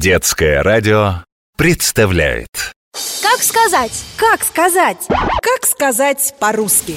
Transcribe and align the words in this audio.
Детское 0.00 0.62
радио 0.62 1.24
представляет. 1.56 2.72
Как 3.20 3.42
сказать? 3.42 4.04
Как 4.16 4.44
сказать? 4.44 5.08
Как 5.08 5.66
сказать 5.66 6.34
по-русски? 6.38 6.94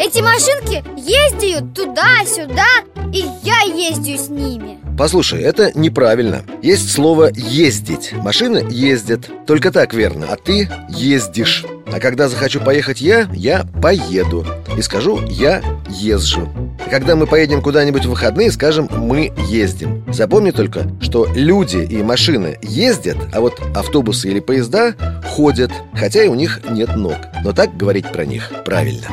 Эти 0.00 0.20
машинки 0.22 0.82
ездят 0.96 1.72
туда-сюда, 1.72 2.66
и 3.12 3.26
я 3.44 3.60
ездю 3.60 4.18
с 4.18 4.28
ними. 4.28 4.80
Послушай, 4.98 5.40
это 5.42 5.70
неправильно. 5.78 6.44
Есть 6.62 6.90
слово 6.90 7.30
«ездить» 7.32 8.12
Машины 8.14 8.66
ездят. 8.68 9.30
Только 9.46 9.70
так 9.70 9.94
верно. 9.94 10.26
А 10.30 10.36
ты 10.36 10.68
ездишь. 10.88 11.64
А 11.86 12.00
когда 12.00 12.28
захочу 12.28 12.58
поехать 12.58 13.00
я, 13.00 13.30
я 13.32 13.64
поеду. 13.80 14.44
И 14.76 14.82
скажу 14.82 15.24
«я 15.28 15.62
езжу» 15.88 16.48
когда 16.90 17.16
мы 17.16 17.26
поедем 17.26 17.62
куда-нибудь 17.62 18.04
в 18.04 18.10
выходные, 18.10 18.50
скажем 18.50 18.88
«мы 18.90 19.32
ездим» 19.48 20.04
Запомни 20.12 20.50
только, 20.50 20.86
что 21.00 21.26
люди 21.34 21.78
и 21.78 22.02
машины 22.02 22.58
ездят 22.62 23.16
А 23.32 23.40
вот 23.40 23.60
автобусы 23.74 24.28
или 24.28 24.40
поезда 24.40 24.94
ходят 25.24 25.70
Хотя 25.94 26.24
и 26.24 26.28
у 26.28 26.34
них 26.34 26.60
нет 26.70 26.94
ног 26.96 27.16
Но 27.42 27.52
так 27.52 27.76
говорить 27.76 28.10
про 28.12 28.24
них 28.24 28.52
правильно 28.64 29.06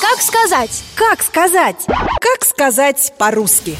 Как 0.00 0.20
сказать? 0.20 0.82
Как 0.94 1.22
сказать? 1.22 1.76
Как 1.86 2.44
сказать 2.44 3.12
по-русски? 3.18 3.76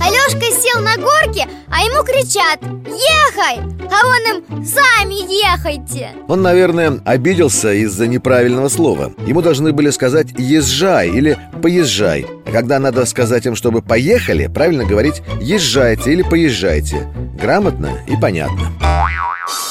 Алешка 0.00 0.46
сел 0.60 0.82
на 0.82 0.96
горке, 0.96 1.46
а 1.70 1.82
ему 1.82 2.02
кричат 2.04 2.60
Ехай! 2.86 3.79
А 3.90 4.06
он 4.06 4.36
им 4.36 4.64
сами 4.64 5.14
ехайте. 5.30 6.10
Он, 6.28 6.42
наверное, 6.42 7.00
обиделся 7.04 7.72
из-за 7.72 8.06
неправильного 8.06 8.68
слова. 8.68 9.12
Ему 9.26 9.42
должны 9.42 9.72
были 9.72 9.90
сказать 9.90 10.28
«езжай» 10.38 11.08
или 11.08 11.38
«поезжай» 11.62 12.26
А 12.46 12.52
когда 12.52 12.78
надо 12.78 13.04
сказать 13.06 13.46
им, 13.46 13.54
чтобы 13.54 13.82
поехали, 13.82 14.46
правильно 14.46 14.84
говорить 14.84 15.22
«езжайте» 15.40 16.12
или 16.12 16.22
«поезжайте» 16.22 17.08
Грамотно 17.40 17.98
и 18.06 18.16
понятно. 18.16 18.72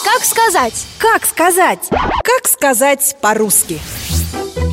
Как 0.03 0.23
сказать? 0.23 0.87
Как 0.97 1.25
сказать? 1.25 1.89
Как 1.89 2.47
сказать 2.47 3.15
по-русски? 3.21 3.79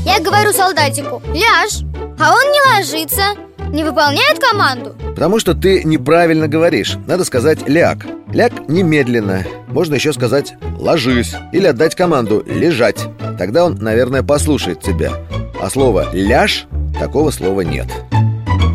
Я 0.05 0.21
говорю 0.21 0.53
солдатику 0.53 1.23
Ляжь, 1.33 1.83
а 2.19 2.33
он 2.33 2.53
не 2.53 2.61
ложится 2.71 3.35
Не 3.73 3.85
выполняет 3.85 4.39
команду. 4.39 4.95
Потому 5.15 5.39
что 5.39 5.55
ты 5.55 5.85
неправильно 5.85 6.49
говоришь. 6.49 6.97
Надо 7.07 7.25
сказать 7.25 7.69
«ляг» 7.69 8.07
Ляг 8.37 8.69
немедленно 8.69 9.47
Можно 9.69 9.95
еще 9.95 10.13
сказать 10.13 10.57
«ложись» 10.79 11.35
Или 11.53 11.69
отдать 11.69 11.95
команду 11.95 12.45
«лежать» 12.47 13.01
Тогда 13.39 13.65
он, 13.65 13.77
наверное, 13.77 14.23
послушает 14.23 14.83
тебя 14.83 15.13
А 15.59 15.71
слово 15.71 16.11
«ляж» 16.13 16.67
такого 17.01 17.31
слова 17.31 17.63
нет 17.63 17.87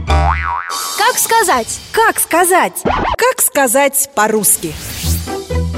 Как 0.08 1.16
сказать? 1.16 1.80
Как 1.92 2.20
сказать? 2.20 2.82
Как 2.84 3.40
сказать 3.40 4.10
по-русски? 4.16 4.74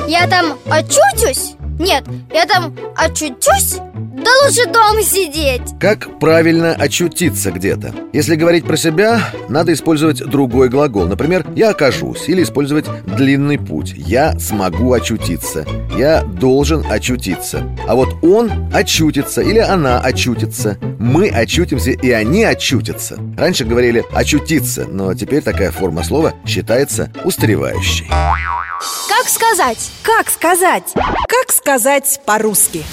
Я 0.08 0.28
там 0.28 0.58
очутюсь? 0.70 1.56
Нет, 1.78 2.06
я 2.34 2.46
там 2.46 2.74
очутюсь? 2.96 3.80
Да 4.24 4.32
лучше 4.46 4.66
дома 4.66 5.02
сидеть 5.04 5.62
Как 5.80 6.20
правильно 6.20 6.74
очутиться 6.74 7.52
где-то? 7.52 7.94
Если 8.14 8.36
говорить 8.36 8.66
про 8.66 8.78
себя, 8.78 9.22
надо 9.50 9.74
использовать 9.74 10.24
другой 10.24 10.70
глагол 10.70 11.06
Например, 11.06 11.46
«я 11.56 11.72
окажусь» 11.72 12.30
или 12.30 12.44
использовать 12.44 12.86
длинный 13.06 13.58
путь 13.58 13.94
«Я 13.96 14.38
смогу 14.40 14.94
очутиться» 14.94 15.66
«Я 15.98 16.24
должен 16.24 16.86
очутиться» 16.90 17.64
А 17.88 17.96
вот 17.96 18.24
он 18.24 18.52
очутится 18.74 19.42
или 19.42 19.60
она 19.60 20.00
очутится 20.00 20.78
Мы 21.00 21.28
очутимся 21.28 21.92
и 21.92 22.12
они 22.12 22.44
очутятся 22.44 23.18
Раньше 23.38 23.66
говорили 23.66 24.06
«очутиться», 24.14 24.86
но 24.86 25.14
теперь 25.14 25.42
такая 25.42 25.72
форма 25.72 26.04
слова 26.04 26.34
считается 26.46 27.12
устаревающей 27.26 28.08
Как 28.08 29.28
сказать? 29.28 29.92
Как 30.04 30.30
сказать? 30.30 30.94
Как 30.94 31.52
сказать 31.52 32.22
по-русски? 32.26 32.84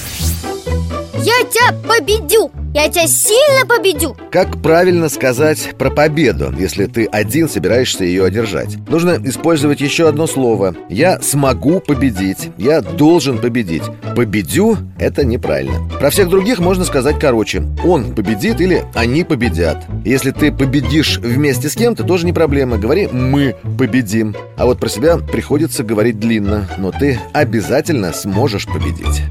Я 1.23 1.45
тебя 1.45 1.75
победю! 1.87 2.51
Я 2.73 2.89
тебя 2.89 3.07
сильно 3.07 3.67
победю! 3.67 4.17
Как 4.31 4.63
правильно 4.63 5.11
сказать 5.11 5.75
про 5.77 5.91
победу, 5.91 6.51
если 6.59 6.87
ты 6.87 7.05
один 7.05 7.47
собираешься 7.47 8.05
ее 8.05 8.25
одержать? 8.25 8.79
Нужно 8.89 9.21
использовать 9.25 9.83
еще 9.83 10.09
одно 10.09 10.27
слово. 10.27 10.75
«Я 10.89 11.21
смогу 11.21 11.81
победить», 11.81 12.49
«Я 12.57 12.81
должен 12.81 13.37
победить» 13.37 13.83
«Победю»— 14.17 14.79
это 14.99 15.27
неправильно. 15.27 15.87
Про 15.99 16.09
всех 16.09 16.31
других 16.31 16.59
можно 16.59 16.87
сказать 16.87 17.19
короче. 17.21 17.65
«Он 17.85 18.15
победит» 18.15 18.63
или 18.63 18.85
«Они 18.95 19.23
победят» 19.23 19.85
Если 20.07 20.31
ты 20.31 20.51
победишь 20.51 21.19
вместе 21.19 21.69
с 21.69 21.75
кем-то, 21.75 22.03
тоже 22.05 22.25
не 22.25 22.33
проблема. 22.33 22.79
Говори 22.79 23.09
«Мы 23.09 23.57
победим» 23.77 24.35
А 24.57 24.65
вот 24.65 24.81
про 24.81 24.89
себя 24.89 25.19
приходится 25.19 25.85
говорить 25.85 26.19
длинно 26.19 26.67
Но 26.79 26.93
ты 26.93 27.21
обязательно 27.35 28.15
сможешь 28.15 28.67
победить 28.67 29.23